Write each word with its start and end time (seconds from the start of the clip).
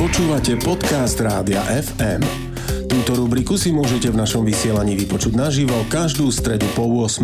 Počúvate 0.00 0.56
podcast 0.56 1.20
Rádia 1.20 1.60
FM. 1.60 2.24
Túto 2.88 3.20
rubriku 3.20 3.60
si 3.60 3.68
môžete 3.68 4.08
v 4.08 4.16
našom 4.16 4.48
vysielaní 4.48 4.96
vypočuť 4.96 5.36
naživo 5.36 5.76
každú 5.92 6.32
stredu 6.32 6.64
po 6.72 6.88
8. 6.88 7.20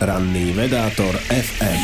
Ranný 0.00 0.56
vedátor 0.56 1.12
FM. 1.28 1.80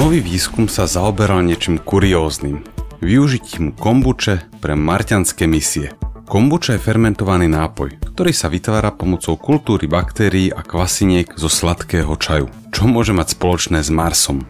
Nový 0.00 0.24
výskum 0.24 0.72
sa 0.72 0.88
zaoberal 0.88 1.44
niečím 1.44 1.76
kurióznym. 1.76 2.64
Využitím 3.04 3.76
kombuče 3.76 4.48
pre 4.64 4.72
marťanské 4.72 5.44
misie. 5.44 5.92
Kombuča 6.24 6.80
je 6.80 6.84
fermentovaný 6.88 7.52
nápoj, 7.52 8.00
ktorý 8.16 8.32
sa 8.32 8.48
vytvára 8.48 8.88
pomocou 8.96 9.36
kultúry 9.36 9.84
baktérií 9.84 10.48
a 10.48 10.64
kvasiniek 10.64 11.28
zo 11.36 11.52
sladkého 11.52 12.16
čaju. 12.16 12.48
Čo 12.72 12.88
môže 12.88 13.12
mať 13.12 13.36
spoločné 13.36 13.84
s 13.84 13.92
Marsom? 13.92 14.48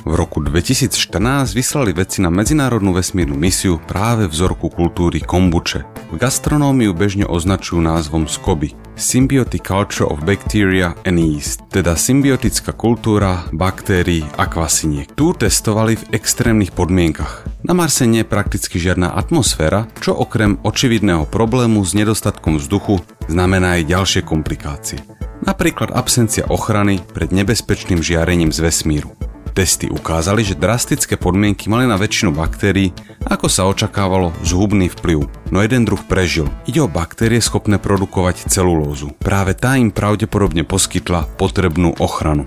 V 0.00 0.12
roku 0.16 0.40
2014 0.40 1.52
vyslali 1.52 1.92
vedci 1.92 2.24
na 2.24 2.32
medzinárodnú 2.32 2.96
vesmírnu 2.96 3.36
misiu 3.36 3.76
práve 3.84 4.24
vzorku 4.24 4.72
kultúry 4.72 5.20
kombuče. 5.20 5.84
V 6.08 6.16
gastronómiu 6.16 6.96
bežne 6.96 7.28
označujú 7.28 7.84
názvom 7.84 8.24
SCOBY 8.24 8.72
Symbiotic 9.00 9.64
Culture 9.64 10.08
of 10.08 10.24
Bacteria 10.24 10.92
and 11.08 11.20
Yeast, 11.20 11.64
teda 11.72 11.96
symbiotická 11.96 12.76
kultúra 12.76 13.48
baktérií 13.52 14.24
a 14.36 14.44
kvasiniek. 14.44 15.08
Tu 15.16 15.32
testovali 15.36 15.96
v 15.96 16.16
extrémnych 16.16 16.72
podmienkach. 16.76 17.48
Na 17.64 17.76
Marse 17.76 18.08
nie 18.08 18.24
je 18.24 18.32
prakticky 18.32 18.80
žiadna 18.80 19.12
atmosféra, 19.12 19.88
čo 20.00 20.16
okrem 20.16 20.60
očividného 20.64 21.28
problému 21.28 21.84
s 21.84 21.92
nedostatkom 21.92 22.56
vzduchu 22.56 23.04
znamená 23.28 23.80
aj 23.80 23.88
ďalšie 23.88 24.20
komplikácie. 24.24 25.00
Napríklad 25.40 25.92
absencia 25.92 26.44
ochrany 26.48 27.00
pred 27.00 27.32
nebezpečným 27.32 28.04
žiarením 28.04 28.52
z 28.52 28.60
vesmíru. 28.64 29.19
Testy 29.50 29.90
ukázali, 29.90 30.46
že 30.46 30.54
drastické 30.54 31.18
podmienky 31.18 31.66
mali 31.66 31.84
na 31.84 31.98
väčšinu 31.98 32.30
baktérií, 32.30 32.94
ako 33.26 33.46
sa 33.50 33.66
očakávalo, 33.66 34.30
zhubný 34.46 34.86
vplyv. 34.88 35.26
No 35.50 35.58
jeden 35.60 35.82
druh 35.84 36.00
prežil. 36.06 36.46
Ide 36.70 36.86
o 36.86 36.88
baktérie 36.88 37.42
schopné 37.42 37.82
produkovať 37.82 38.46
celulózu. 38.46 39.10
Práve 39.18 39.58
tá 39.58 39.74
im 39.74 39.90
pravdepodobne 39.90 40.62
poskytla 40.62 41.26
potrebnú 41.34 41.98
ochranu. 41.98 42.46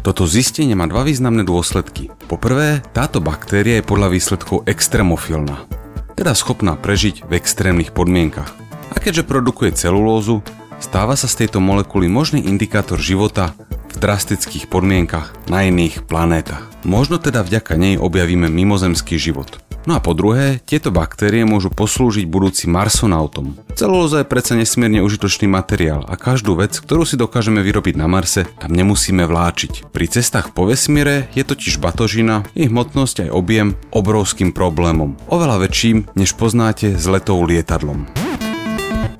Toto 0.00 0.24
zistenie 0.24 0.72
má 0.72 0.88
dva 0.88 1.04
významné 1.04 1.44
dôsledky. 1.44 2.08
Poprvé, 2.24 2.80
táto 2.96 3.20
baktéria 3.20 3.78
je 3.78 3.84
podľa 3.84 4.08
výsledkov 4.08 4.64
extrémofilná, 4.64 5.68
teda 6.16 6.32
schopná 6.32 6.72
prežiť 6.80 7.28
v 7.28 7.36
extrémnych 7.36 7.92
podmienkach. 7.92 8.48
A 8.90 8.96
keďže 8.96 9.28
produkuje 9.28 9.76
celulózu, 9.76 10.40
stáva 10.80 11.20
sa 11.20 11.28
z 11.28 11.44
tejto 11.44 11.60
molekuly 11.60 12.08
možný 12.08 12.48
indikátor 12.48 12.96
života 12.96 13.52
drastických 14.00 14.72
podmienkach 14.72 15.36
na 15.52 15.68
iných 15.68 16.08
planétach. 16.08 16.66
Možno 16.88 17.20
teda 17.20 17.44
vďaka 17.44 17.76
nej 17.76 18.00
objavíme 18.00 18.48
mimozemský 18.48 19.20
život. 19.20 19.60
No 19.88 19.96
a 19.96 20.00
po 20.04 20.12
druhé, 20.12 20.60
tieto 20.60 20.92
baktérie 20.92 21.48
môžu 21.48 21.72
poslúžiť 21.72 22.28
budúci 22.28 22.68
marsonautom. 22.68 23.56
Celulóza 23.72 24.20
je 24.20 24.28
predsa 24.28 24.52
nesmierne 24.52 25.00
užitočný 25.00 25.48
materiál 25.48 26.04
a 26.04 26.20
každú 26.20 26.52
vec, 26.60 26.76
ktorú 26.76 27.08
si 27.08 27.16
dokážeme 27.16 27.64
vyrobiť 27.64 27.96
na 27.96 28.04
Marse, 28.04 28.44
tam 28.60 28.76
nemusíme 28.76 29.24
vláčiť. 29.24 29.88
Pri 29.88 30.04
cestách 30.04 30.52
po 30.52 30.68
vesmíre 30.68 31.32
je 31.32 31.48
totiž 31.48 31.80
batožina, 31.80 32.44
ich 32.52 32.68
hmotnosť 32.68 33.28
aj 33.28 33.30
objem 33.32 33.68
obrovským 33.88 34.52
problémom. 34.52 35.16
Oveľa 35.32 35.64
väčším, 35.64 36.12
než 36.12 36.36
poznáte 36.36 36.92
s 36.92 37.04
letou 37.08 37.40
lietadlom. 37.40 38.04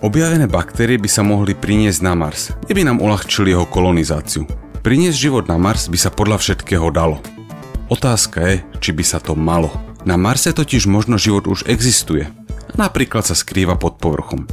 Objavené 0.05 0.45
baktérie 0.45 1.01
by 1.01 1.09
sa 1.09 1.25
mohli 1.25 1.57
priniesť 1.57 2.01
na 2.05 2.13
Mars, 2.17 2.53
kde 2.69 2.73
by 2.77 2.83
nám 2.85 3.01
uľahčili 3.01 3.53
jeho 3.53 3.65
kolonizáciu. 3.69 4.70
Priniesť 4.81 5.29
život 5.29 5.45
na 5.45 5.61
Mars 5.61 5.93
by 5.93 5.99
sa 6.01 6.09
podľa 6.09 6.41
všetkého 6.41 6.89
dalo. 6.89 7.21
Otázka 7.93 8.41
je, 8.49 8.57
či 8.81 8.97
by 8.97 9.05
sa 9.05 9.21
to 9.21 9.37
malo. 9.37 9.69
Na 10.09 10.17
Marse 10.17 10.57
totiž 10.57 10.89
možno 10.89 11.21
život 11.21 11.45
už 11.45 11.69
existuje. 11.69 12.33
Napríklad 12.81 13.29
sa 13.29 13.37
skrýva 13.37 13.77
pod 13.77 14.01
povrchom. 14.01 14.49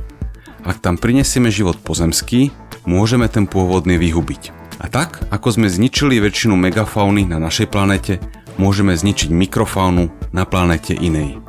Ak 0.67 0.83
tam 0.83 1.00
prinesieme 1.00 1.48
život 1.48 1.80
pozemský, 1.80 2.52
môžeme 2.83 3.32
ten 3.32 3.48
pôvodný 3.48 3.95
vyhubiť. 3.95 4.52
A 4.83 4.92
tak, 4.92 5.23
ako 5.32 5.64
sme 5.64 5.71
zničili 5.71 6.20
väčšinu 6.20 6.59
megafauny 6.59 7.23
na 7.23 7.39
našej 7.39 7.71
planete, 7.71 8.20
môžeme 8.59 8.99
zničiť 8.99 9.32
mikrofaunu 9.32 10.11
na 10.36 10.44
planete 10.44 10.92
inej. 10.92 11.39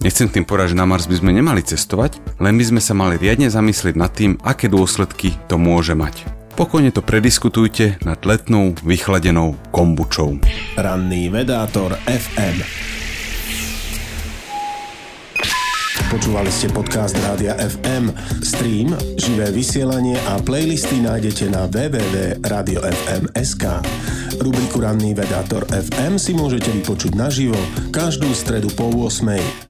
Nechcem 0.00 0.32
tým 0.32 0.48
povedať, 0.48 0.72
že 0.72 0.80
na 0.80 0.88
Mars 0.88 1.04
by 1.04 1.20
sme 1.20 1.36
nemali 1.36 1.60
cestovať, 1.60 2.40
len 2.40 2.56
by 2.56 2.64
sme 2.64 2.80
sa 2.80 2.96
mali 2.96 3.20
riadne 3.20 3.52
zamyslieť 3.52 3.92
nad 3.92 4.08
tým, 4.08 4.40
aké 4.40 4.72
dôsledky 4.72 5.36
to 5.52 5.60
môže 5.60 5.92
mať. 5.92 6.41
Pokojne 6.52 6.92
to 6.92 7.00
prediskutujte 7.00 7.96
nad 8.04 8.20
letnou, 8.28 8.76
vychladenou 8.84 9.56
kombučou. 9.72 10.36
Ranný 10.76 11.32
vedátor 11.32 11.96
FM. 12.04 12.60
Počúvali 16.12 16.52
ste 16.52 16.68
podcast 16.68 17.16
Rádia 17.24 17.56
FM. 17.56 18.12
Stream, 18.44 18.92
živé 19.16 19.48
vysielanie 19.48 20.20
a 20.28 20.36
playlisty 20.44 21.00
nájdete 21.00 21.48
na 21.48 21.64
www.radiofm.sk. 21.72 23.64
Rubriku 24.36 24.84
Ranný 24.84 25.16
vedátor 25.16 25.64
FM 25.72 26.20
si 26.20 26.36
môžete 26.36 26.68
vypočuť 26.68 27.16
naživo 27.16 27.56
každú 27.96 28.28
stredu 28.36 28.68
po 28.76 28.92
8. 28.92 29.64